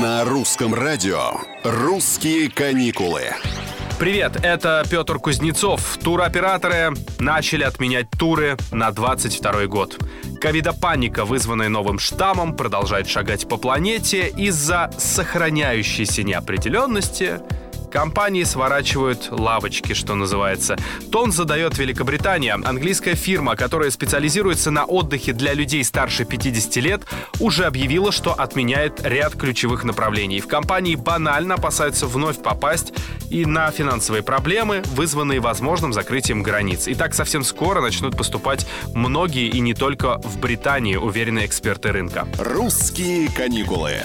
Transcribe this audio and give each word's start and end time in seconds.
На 0.00 0.24
русском 0.24 0.72
радио 0.72 1.32
«Русские 1.62 2.48
каникулы». 2.48 3.34
Привет, 3.98 4.38
это 4.42 4.82
Петр 4.90 5.18
Кузнецов. 5.18 5.98
Туроператоры 6.02 6.94
начали 7.18 7.64
отменять 7.64 8.08
туры 8.08 8.56
на 8.72 8.92
22 8.92 9.66
год. 9.66 9.98
Ковидопаника, 10.40 11.26
вызванная 11.26 11.68
новым 11.68 11.98
штаммом, 11.98 12.56
продолжает 12.56 13.08
шагать 13.08 13.46
по 13.46 13.58
планете 13.58 14.28
из-за 14.28 14.90
сохраняющейся 14.96 16.22
неопределенности– 16.22 17.40
Компании 17.90 18.44
сворачивают 18.44 19.28
лавочки, 19.30 19.94
что 19.94 20.14
называется. 20.14 20.76
Тон 21.10 21.32
задает 21.32 21.76
Великобритания. 21.78 22.54
Английская 22.54 23.14
фирма, 23.14 23.56
которая 23.56 23.90
специализируется 23.90 24.70
на 24.70 24.84
отдыхе 24.84 25.32
для 25.32 25.54
людей 25.54 25.82
старше 25.82 26.24
50 26.24 26.76
лет, 26.76 27.02
уже 27.40 27.64
объявила, 27.64 28.12
что 28.12 28.32
отменяет 28.32 29.04
ряд 29.04 29.34
ключевых 29.34 29.84
направлений. 29.84 30.40
В 30.40 30.46
компании 30.46 30.94
банально 30.94 31.54
опасаются 31.54 32.06
вновь 32.06 32.40
попасть 32.40 32.92
и 33.28 33.44
на 33.44 33.70
финансовые 33.70 34.22
проблемы, 34.22 34.82
вызванные 34.94 35.40
возможным 35.40 35.92
закрытием 35.92 36.42
границ. 36.42 36.86
И 36.86 36.94
так 36.94 37.14
совсем 37.14 37.42
скоро 37.42 37.80
начнут 37.80 38.16
поступать 38.16 38.66
многие 38.94 39.48
и 39.48 39.60
не 39.60 39.74
только 39.74 40.18
в 40.18 40.38
Британии, 40.38 40.96
уверены 40.96 41.44
эксперты 41.44 41.90
рынка. 41.92 42.26
Русские 42.38 43.28
каникулы. 43.30 44.02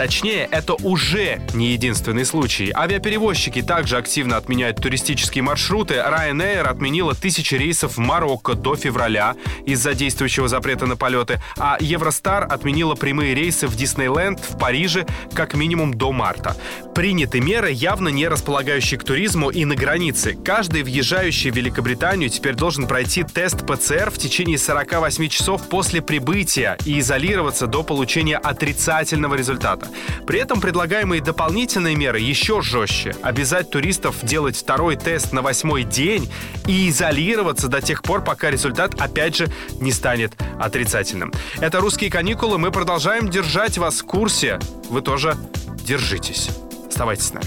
Точнее, 0.00 0.48
это 0.50 0.76
уже 0.76 1.42
не 1.52 1.72
единственный 1.72 2.24
случай. 2.24 2.72
Авиаперевозчики 2.74 3.60
также 3.60 3.98
активно 3.98 4.38
отменяют 4.38 4.78
туристические 4.78 5.42
маршруты. 5.42 5.96
Ryanair 5.96 6.62
отменила 6.62 7.14
тысячи 7.14 7.54
рейсов 7.54 7.98
в 7.98 7.98
Марокко 7.98 8.54
до 8.54 8.76
февраля 8.76 9.34
из-за 9.66 9.92
действующего 9.92 10.48
запрета 10.48 10.86
на 10.86 10.96
полеты, 10.96 11.38
а 11.58 11.76
Евростар 11.80 12.46
отменила 12.50 12.94
прямые 12.94 13.34
рейсы 13.34 13.66
в 13.66 13.76
Диснейленд 13.76 14.40
в 14.40 14.58
Париже 14.58 15.06
как 15.34 15.52
минимум 15.52 15.92
до 15.92 16.12
марта. 16.12 16.56
Приняты 16.94 17.42
меры, 17.42 17.70
явно 17.70 18.08
не 18.08 18.26
располагающие 18.26 18.98
к 18.98 19.04
туризму 19.04 19.50
и 19.50 19.66
на 19.66 19.74
границе. 19.74 20.34
Каждый 20.42 20.82
въезжающий 20.82 21.50
в 21.50 21.56
Великобританию 21.56 22.30
теперь 22.30 22.54
должен 22.54 22.86
пройти 22.86 23.22
тест 23.22 23.66
ПЦР 23.66 24.10
в 24.10 24.16
течение 24.16 24.56
48 24.56 25.28
часов 25.28 25.68
после 25.68 26.00
прибытия 26.00 26.78
и 26.86 27.00
изолироваться 27.00 27.66
до 27.66 27.82
получения 27.82 28.38
отрицательного 28.38 29.34
результата. 29.34 29.89
При 30.26 30.38
этом 30.38 30.60
предлагаемые 30.60 31.20
дополнительные 31.20 31.96
меры 31.96 32.20
еще 32.20 32.62
жестче. 32.62 33.14
Обязать 33.22 33.70
туристов 33.70 34.16
делать 34.22 34.56
второй 34.56 34.96
тест 34.96 35.32
на 35.32 35.42
восьмой 35.42 35.84
день 35.84 36.30
и 36.66 36.88
изолироваться 36.88 37.68
до 37.68 37.80
тех 37.80 38.02
пор, 38.02 38.22
пока 38.22 38.50
результат 38.50 39.00
опять 39.00 39.36
же 39.36 39.48
не 39.80 39.92
станет 39.92 40.32
отрицательным. 40.58 41.32
Это 41.60 41.80
«Русские 41.80 42.10
каникулы». 42.10 42.58
Мы 42.58 42.70
продолжаем 42.70 43.28
держать 43.28 43.78
вас 43.78 44.00
в 44.00 44.06
курсе. 44.06 44.58
Вы 44.88 45.02
тоже 45.02 45.36
держитесь. 45.84 46.50
Оставайтесь 46.88 47.28
с 47.28 47.32
нами. 47.32 47.46